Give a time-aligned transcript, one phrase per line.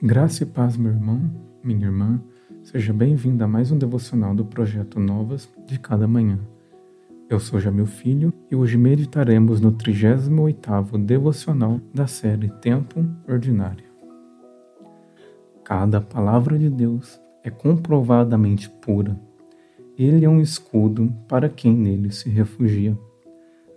[0.00, 1.20] Graça e paz, meu irmão,
[1.60, 2.20] minha irmã.
[2.62, 6.38] Seja bem-vindo a mais um devocional do projeto Novas de cada manhã.
[7.28, 13.86] Eu sou Jamil Filho e hoje meditaremos no 38º devocional da série Tempo Ordinário.
[15.64, 19.18] Cada palavra de Deus é comprovadamente pura.
[19.98, 22.96] Ele é um escudo para quem nele se refugia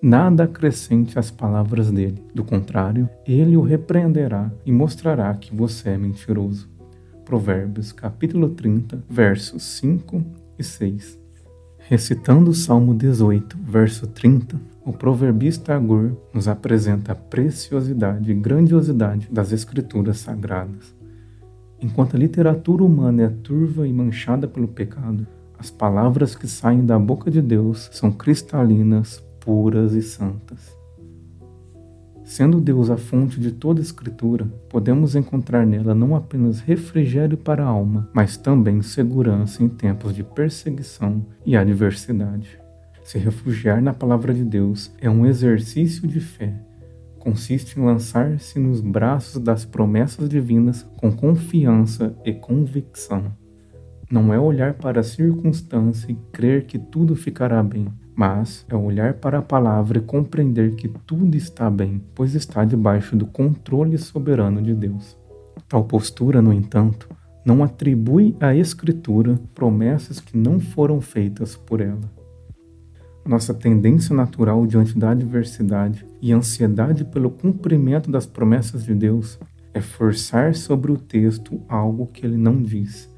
[0.02, 2.23] nada acrescente às palavras dele.
[2.33, 6.68] Do contrário, ele o repreenderá e mostrará que você é mentiroso.
[7.23, 10.23] Provérbios capítulo 30, versos 5
[10.57, 11.19] e 6.
[11.78, 19.29] Recitando o Salmo 18, verso 30, o proverbista Agur nos apresenta a preciosidade e grandiosidade
[19.31, 20.95] das escrituras sagradas.
[21.79, 26.97] Enquanto a literatura humana é turva e manchada pelo pecado, as palavras que saem da
[26.97, 30.79] boca de Deus são cristalinas, puras e santas.
[32.23, 37.67] Sendo Deus a fonte de toda Escritura, podemos encontrar nela não apenas refrigério para a
[37.67, 42.58] alma, mas também segurança em tempos de perseguição e adversidade.
[43.03, 46.53] Se refugiar na palavra de Deus é um exercício de fé.
[47.20, 53.33] Consiste em lançar-se nos braços das promessas divinas com confiança e convicção.
[54.12, 59.14] Não é olhar para a circunstância e crer que tudo ficará bem, mas é olhar
[59.14, 64.62] para a palavra e compreender que tudo está bem, pois está debaixo do controle soberano
[64.62, 65.17] de Deus.
[65.66, 67.08] Tal postura, no entanto,
[67.45, 72.12] não atribui à Escritura promessas que não foram feitas por ela.
[73.26, 79.39] Nossa tendência natural diante da adversidade e ansiedade pelo cumprimento das promessas de Deus
[79.73, 83.11] é forçar sobre o texto algo que ele não diz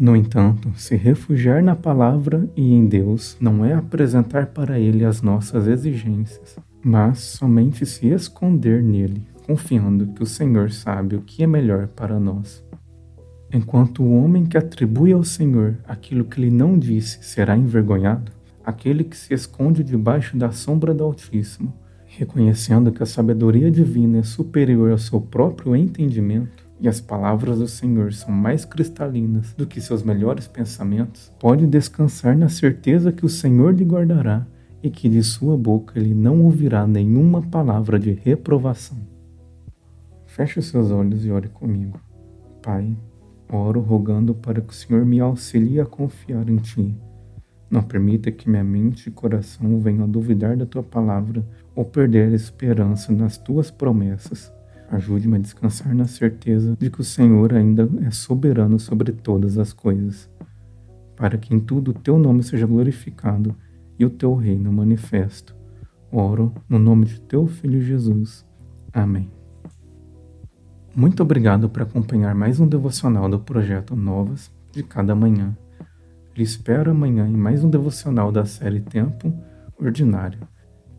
[0.00, 5.20] no entanto, se refugiar na palavra e em Deus não é apresentar para Ele as
[5.20, 11.46] nossas exigências, mas somente se esconder nele, confiando que o Senhor sabe o que é
[11.46, 12.64] melhor para nós.
[13.52, 18.32] Enquanto o homem que atribui ao Senhor aquilo que ele não disse será envergonhado,
[18.64, 21.74] aquele que se esconde debaixo da sombra do Altíssimo,
[22.06, 27.68] reconhecendo que a sabedoria divina é superior ao seu próprio entendimento, e as palavras do
[27.68, 33.28] Senhor são mais cristalinas do que seus melhores pensamentos, pode descansar na certeza que o
[33.28, 34.46] Senhor lhe guardará
[34.82, 38.96] e que de sua boca ele não ouvirá nenhuma palavra de reprovação.
[40.24, 42.00] Feche os seus olhos e ore comigo.
[42.62, 42.96] Pai,
[43.52, 46.94] oro rogando para que o Senhor me auxilie a confiar em Ti.
[47.68, 52.32] Não permita que minha mente e coração venham a duvidar da Tua palavra ou perder
[52.32, 54.50] a esperança nas Tuas promessas
[54.90, 59.72] Ajude-me a descansar na certeza de que o Senhor ainda é soberano sobre todas as
[59.72, 60.28] coisas,
[61.16, 63.54] para que em tudo o teu nome seja glorificado
[63.96, 65.54] e o teu reino manifesto.
[66.10, 68.44] Oro no nome de teu filho Jesus.
[68.92, 69.30] Amém.
[70.94, 75.56] Muito obrigado por acompanhar mais um devocional do projeto Novas de cada manhã.
[76.36, 79.32] Lhe espero amanhã em mais um devocional da série Tempo
[79.78, 80.40] Ordinário.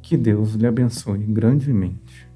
[0.02, 2.31] Que Deus lhe abençoe grandemente.